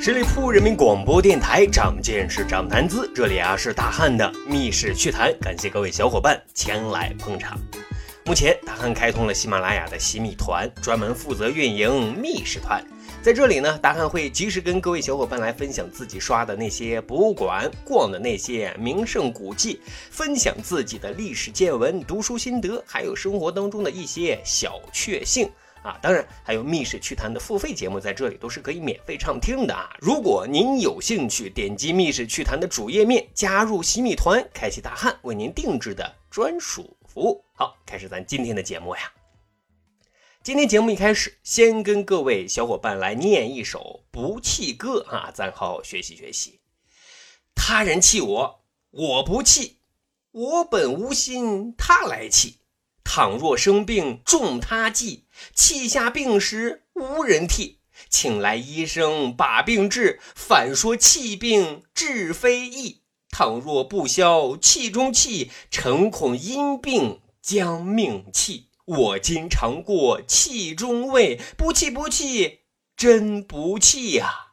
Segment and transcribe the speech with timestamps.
[0.00, 3.10] 十里铺人民广播电台，长见识，长谈资。
[3.14, 7.58] 这里啊是大汉的密室趣谈，感谢各位小伙伴前来捧场。
[8.24, 12.82] 目前，大汉开通了喜马拉雅的喜米团，专门负责运营密室团。
[13.20, 25.50] 在这里呢，大汉会及时跟各位小伙伴来分享自己刷的那些博物馆、逛的那些名胜古迹，分享自己的历史见闻、读书心得，还有生活当中的一些小确幸。
[25.82, 29.90] 啊，当然还有密室趣谈的付费节目，在这里都是可以免费畅听的啊！
[30.00, 37.44] 如果您有兴趣，点击密室趣谈的主页面，加入洗米团，开启大汉为您定制的专属服务。
[37.54, 39.17] 好，开始咱今天的节目呀。
[40.44, 46.60] 今天节目一开始，先跟各位小伙伴来念一首不弃歌啊，咱好好学习学习。
[47.54, 49.80] 他人弃我，我不弃，
[50.30, 52.60] 我本无心，他来弃。
[53.04, 63.02] 倘若生病重他计，气下病时无人替，请来医生把病治，反说气病治非易。
[63.30, 68.67] 倘若不消气中气，诚恐因病将命弃。
[68.88, 72.60] 我今尝过气中味，不气不气，
[72.96, 74.52] 真不气呀！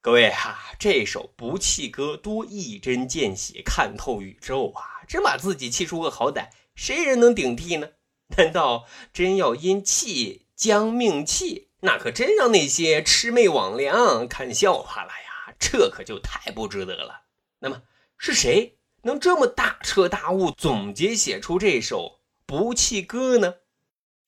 [0.00, 5.06] 各位哈，这首不气歌多一针见血，看透宇宙啊！
[5.06, 6.48] 真把自己气出个好歹。
[6.74, 7.90] 谁人能顶替呢？
[8.36, 11.68] 难道真要因气将命气？
[11.82, 15.54] 那可真让那些魑魅魍魉看笑话了呀！
[15.60, 17.26] 这可就太不值得了。
[17.60, 17.82] 那么
[18.18, 22.21] 是谁能这么大彻大悟，总结写出这首
[22.52, 23.54] 不弃歌呢？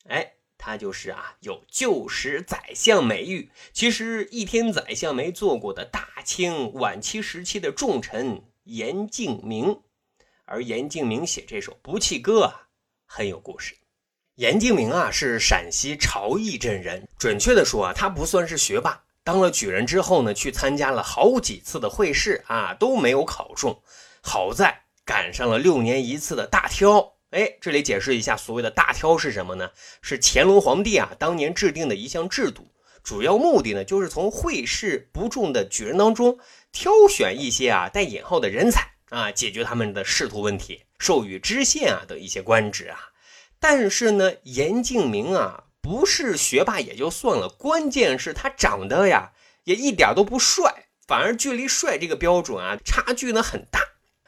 [0.08, 9.78] 哎，他就是啊，有旧时宰相美誉，其实一天宰相没做过的大清晚期时期的重臣严敬明。
[10.46, 12.68] 而严敬明写这首《不弃歌》啊，
[13.04, 13.76] 很有故事。
[14.36, 17.06] 严敬明啊，是陕西朝义镇人。
[17.18, 19.04] 准确的说啊，他不算是学霸。
[19.22, 23.82] 当了举人之后呢，去参加了好几次的会试啊，都没有考中。
[24.22, 27.13] 好在赶上了六年一次的大挑。
[27.34, 29.72] 哎，这里解释一下，所谓的大挑是什么呢？
[30.00, 32.68] 是乾隆皇帝啊当年制定的一项制度，
[33.02, 36.38] 主要目的呢，就是从会试不中的举人当中
[36.70, 38.92] 挑选一些啊带引号的人才。
[39.10, 42.98] 啊，解决他们的仕途问题，授予知县啊等一些官职啊。
[43.58, 49.32] 但是呢，严敬明啊不是学霸也就算了，关键是他长得呀
[49.64, 53.80] 也一点都不帅，反而距离帅这个标准啊差距呢很大。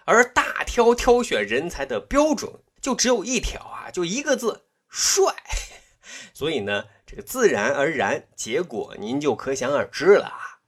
[0.06, 2.50] 而大挑挑选人才的标准
[2.80, 5.34] 就只有一条啊，就一个字帅。
[6.32, 10.60] 所以呢，这个自然而然，结果您就可想而知了啊。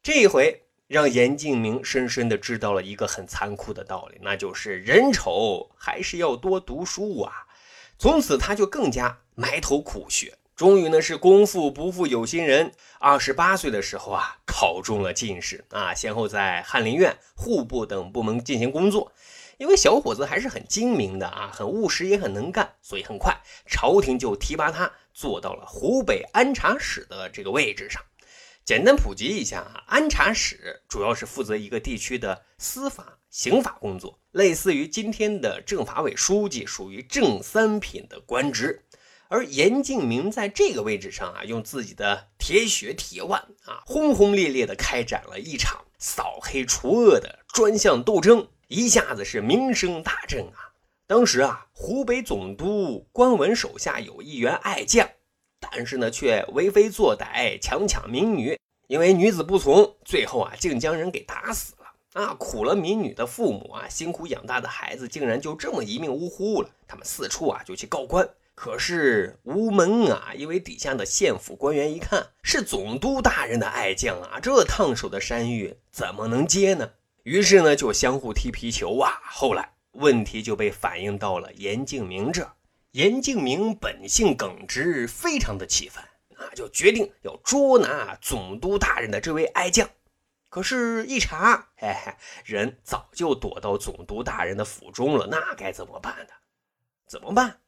[0.00, 0.60] 这回。
[0.88, 7.32] 让严敬明深深的知道了一个很残酷的道理，那就是人丑还是要多读书啊！
[7.98, 19.10] 从此他就更加埋头苦学，终于呢是功夫不负有心人，二十八岁的时候啊考中了进士啊，先后在翰林院、户部等部门进行工作。
[19.58, 23.36] 因为小伙子还是很精明的啊，很务实也很能干，所以很快
[23.66, 28.00] 朝廷就提拔他做到了湖北安察使的这个位置上。
[28.64, 38.84] 简单普及一下啊，安察使主要是负责一个地区的司法、刑法工作，类似于今天的政法委书记，属于正三品的官职。
[39.32, 50.76] 而严敬明在这个位置上啊，用自己的铁血铁腕啊，轰轰烈烈地开展了一场扫黑除恶的专项斗争，一下子是名声大振啊。
[51.06, 55.08] 当时啊，湖北总督关文手下有一员爱将。
[55.58, 58.58] 但是呢，却为非作歹，强抢民女。
[58.86, 62.22] 因为女子不从，最后啊，竟将人给打死了。
[62.22, 66.68] 啊，苦了民女的父母啊，辛苦养大的孩子，竟然就这么一命呜呼了。
[66.86, 70.32] 他们四处啊，就去告官，可是无门啊。
[70.34, 76.92] 因为底下的县府官员一看，是总督大人的爱将啊，这烫手的山芋怎么能接呢？
[77.24, 79.20] 于是呢，就相互踢皮球啊。
[79.30, 82.52] 后来问题就被反映到了严敬明这。
[82.90, 86.04] 严敬明本性耿直，非常的气愤
[86.36, 89.88] 啊，就决定要捉拿总督大人的这位爱将。
[90.50, 92.12] 可是，一查，嘿嘿，
[92.44, 95.26] 人早就躲到总督大人的府中了。
[95.26, 96.34] 那该怎么办呢？
[97.06, 97.61] 怎么办？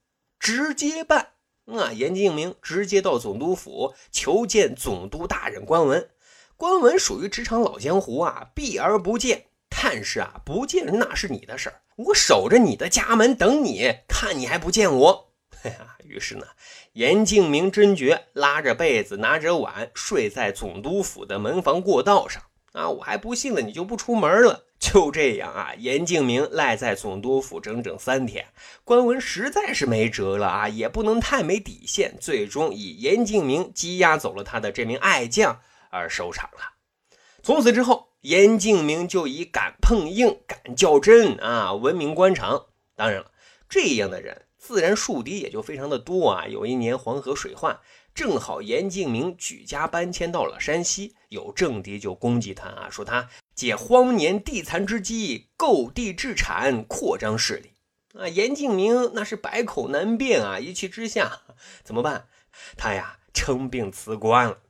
[0.45, 1.29] 直接办
[1.65, 1.91] 啊！
[1.91, 6.11] 严敬明直接到总督府求见总督大人关文。
[6.55, 9.47] 关文属于职场老江湖啊，避而不见。
[9.71, 11.81] 但是啊，不见那是你的事儿。
[11.97, 15.33] 我守着你的家门等你，看你还不见我？
[16.05, 16.45] 于是呢，
[16.93, 22.43] 严敬明真觉拉着被子，拿着碗，睡在总督府的门房过道上。
[22.73, 28.45] 啊，我还不信了，你就不出门了，就这样啊，严敬明赖在总督府整整三天，
[28.85, 35.59] 官文实在是没辙了啊，也不能太没底线，最终以严敬明羁押走了他的这名爱将
[35.91, 36.75] 而收场了。
[37.43, 42.67] 从此之后，严敬明就以敢碰硬、敢较真啊闻名官场。
[42.95, 43.31] 当然了，
[43.71, 46.47] 这样的人自然树敌也就非常的多啊。
[46.47, 47.81] 有一年黄河水患。
[48.15, 57.73] 正好严敬明举家搬迁到了山西，有政敌就攻击他啊，说他借荒年地残之机购地置产，扩张势力
[58.17, 58.29] 啊。
[58.29, 61.43] 严敬明那是百口难辩啊，一气之下
[61.83, 62.29] 怎么办？
[62.77, 64.61] 他呀称病辞官了。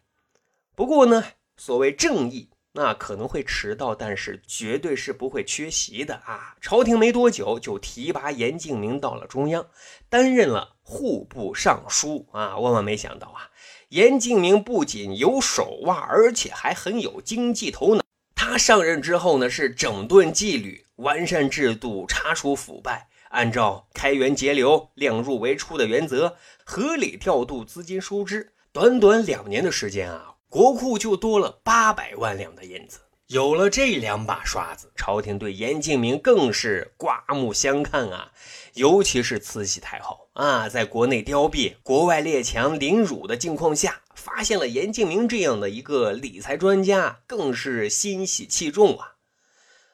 [0.75, 1.23] 不过呢，
[1.59, 2.49] 所谓正义。
[2.77, 6.57] 那可能会迟到，但是绝对是不会缺席的啊！
[6.61, 9.65] 朝廷没多久就提拔严敬明到了中央，
[10.09, 12.59] 担任了户部尚书啊！
[12.59, 13.49] 万万没想到啊，
[13.91, 18.03] 严敬明不仅有手腕，而且还很有经济头脑。
[18.35, 28.53] 他上任之后呢，是整顿纪律，完善制度，查处腐败，按照开源节流、量入为出的原则，合理调度资金收支。
[28.73, 30.34] 短短两年的时间啊！
[30.55, 38.31] 国库就多了八百万两的银子，有了这两把刷子，朝廷对严敬明更是刮目相看啊！
[38.75, 49.15] 尤其是慈禧太后啊，在国内凋敝、国外列强凌辱的境况下，发现了严敬明这样的一个理财专家，更是欣喜器重啊！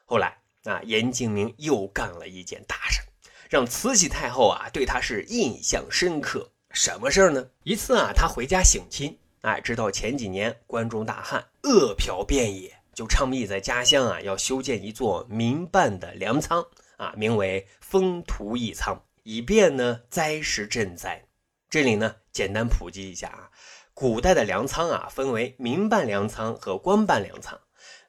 [0.05, 3.01] 后来啊，严敬明又干了一件大事，
[3.49, 6.51] 让慈禧太后啊对他是印象深刻。
[6.69, 7.47] 什么事儿呢？
[7.63, 9.17] 一次啊，他回家省亲。
[9.41, 16.63] 哎，直到前几年关中大旱，饿殍遍野，就倡议在家乡啊要修建一座民办的粮仓
[16.97, 21.25] 啊，名为封土义仓，以便呢灾时赈灾。
[21.71, 23.49] 这里呢简单普及一下啊，
[23.95, 27.59] 古代的粮仓啊分为民办粮仓和官办粮仓，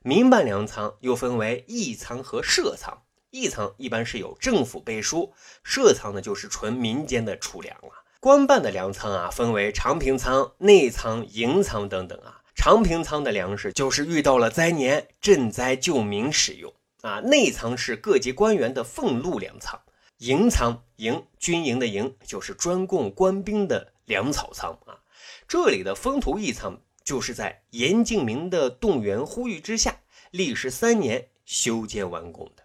[0.03, 5.33] 民办粮仓又分为义仓和社仓，义仓一般是有政府背书，
[5.65, 8.05] 社仓呢就是纯民间的储粮了。
[8.23, 12.41] 官办的粮仓啊，分为长平仓、内仓、营仓等等啊。
[12.55, 17.19] 长平仓的粮食就是遇到了灾年赈灾救民使用啊。
[17.19, 19.81] 内仓是各级官员的俸禄粮仓。
[20.19, 25.03] 营仓营军营的营就是专供官兵的粮草仓啊。
[25.49, 29.97] 这里的封土义仓就是在严敬明的动员呼吁之下，
[30.31, 32.62] 历时三年修建完工的。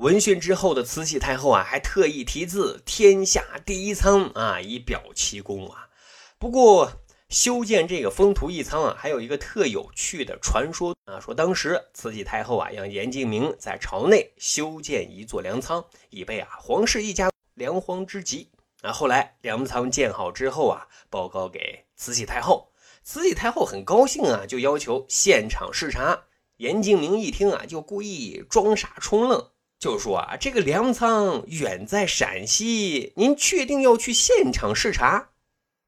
[0.00, 5.90] 闻讯之后的慈禧太后啊，还特意题字“天下第一仓”啊，以表其功啊。
[6.38, 6.90] 不过，
[7.28, 18.48] 修建这个封土义仓啊，还有一个特有趣的传说啊，说当时慈禧太后啊，让严敬明在朝内修建一座粮仓，以备啊皇室一家粮荒之急。
[18.80, 22.72] 啊，后来粮仓建好之后啊，报告给慈禧太后，
[23.04, 26.22] 慈禧太后很高兴啊，就要求现场视察。
[26.56, 29.50] 严敬明一听啊，就故意装傻充愣。
[29.80, 35.30] 就说啊，这个粮仓远在陕西，您确定要去现场视察？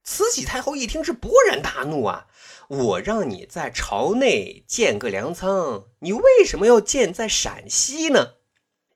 [0.02, 2.26] 慈禧太后一听是勃然大怒啊！
[2.68, 8.36] 我让你在朝内建个粮仓，你为什么要建在陕西呢？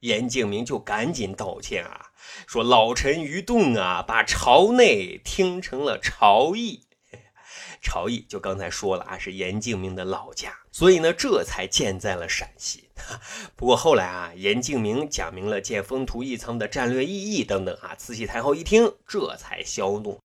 [0.01, 2.07] 严敬明就赶紧道歉啊，
[2.47, 6.87] 说老臣愚钝啊，把朝内听成了朝邑。
[7.83, 12.86] 朝邑就刚才说了啊，是严敬明的老家，所以呢，这才建在了陕西。
[13.57, 20.21] 不过后来啊，严敬明讲明了建封图义仓的战略意义等等啊，慈禧太后一听，这才消怒。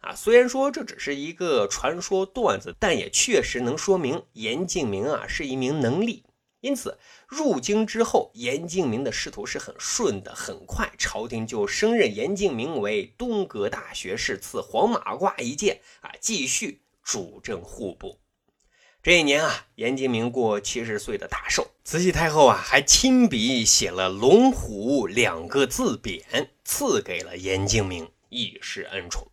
[0.00, 6.24] 啊，虽然说这只是一个传说段子，但也确实能说明严敬明啊是一名能力。
[6.60, 16.82] 因此，入京之后，严敬明的仕途是很顺的，很快朝廷就升任严敬明为东阁大学士，赐黄马褂一件啊，继续。
[17.06, 18.18] 主政户部，
[19.00, 29.28] 这一年啊，严敬明过七十岁的大寿，慈禧太后啊还亲笔写了“龙虎”两个字匾，赐给了严敬明，以示恩宠。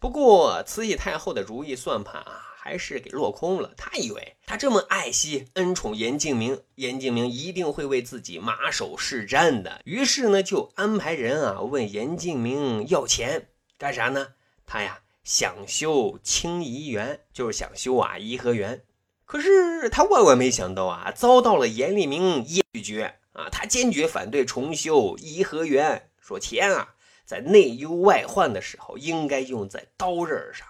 [0.00, 3.72] 不过，慈禧太后的如意算盘啊，还是给落空了。
[3.76, 9.80] 她以为她这么爱惜恩宠严敬明，严敬明一定会为自己马首是瞻的。
[9.84, 14.30] 于是呢，就安排人啊问严敬明要钱干啥呢？
[14.66, 14.98] 他呀。
[15.22, 18.82] 想修清漪园，就是想修啊颐和园。
[19.26, 23.48] 可是他万万没想到啊，遭到了严立明拒绝啊。
[23.50, 30.66] 他坚决反对重修颐和园，说钱啊，在内忧外患的时候应该用在刀刃上。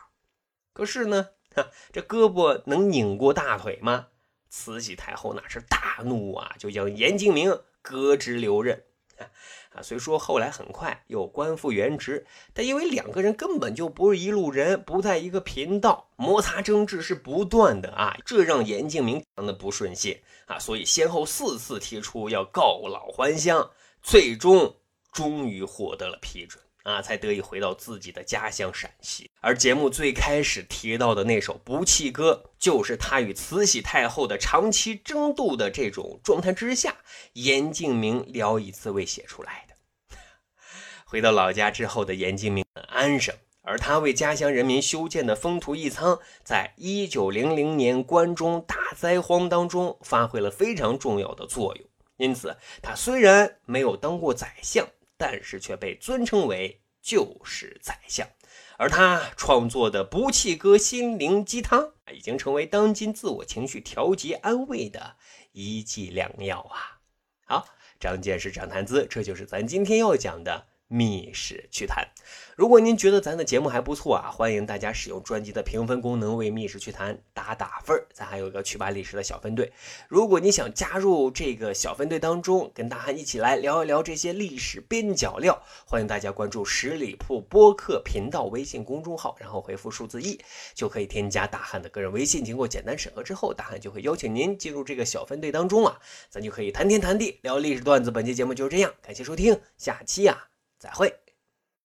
[0.73, 1.31] 可是呢，
[1.93, 4.09] 这胳膊能拧过大腿吗？
[4.49, 8.85] 慈禧太后那是大怒啊，就将严敬明革职留任。
[9.75, 23.71] 啊，虽说后来很快又官复原职，但因为两个人根本就不是一路人，不在一个频道，摩擦争执是不断的啊，这让严敬明非常的不顺心啊，所以先后四次提出要告老还乡，
[24.03, 24.77] 最终
[25.13, 26.64] 终于获得了批准。
[26.85, 29.31] 啊，才得以回到自己的家乡陕西。
[29.41, 36.97] 而节目最开始提到的那首《不弃歌》，就是他与慈禧太后的长期争斗的这种状态之下，
[37.33, 40.17] 严敬明聊以自慰写出来的。
[41.07, 51.87] 回到老家之后的严敬明很安生，而他为家乡人民修建的封土义仓，在一九零零年关中大灾荒当中发挥了非常重要的作用。
[52.19, 54.87] 因此，他虽然没有当过宰相。
[55.27, 58.29] 但是却被尊称为旧时宰相，
[58.77, 65.17] 而他创作的《不弃歌》心灵鸡汤，已经成为当今自我情绪调节安慰的
[65.53, 67.01] 一剂良药啊！
[67.47, 67.67] 好，
[67.99, 70.67] 张见识，长谈资，这就是咱今天要讲的。
[70.89, 72.07] 密室趣谈，
[72.57, 79.73] 如果您觉得咱的节目还不错啊，欢迎大家使用专辑的评分功能为密室趣谈打打分儿咱还有一个趣吧历史的小分队，
[80.09, 90.39] 如果你想加入这个小分队当中，跟大汉一起来聊一聊这些历史边角料，欢迎大家关注十里铺播客频道微信公众号，然后回复数字一，
[90.75, 92.45] 就可以添加大汉的个人微信。
[92.45, 95.99] 经过简单审核之后，大汉就会邀请您进入这个小分队当中啊，
[96.31, 98.11] 咱就可以谈天谈地聊历史段子。
[98.11, 100.54] 本期节目就是这样，感谢收听，下期啊。
[100.85, 101.24] 再会。